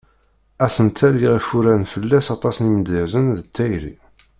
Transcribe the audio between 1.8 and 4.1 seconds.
fell-as aṭas yimedyazen d tayri.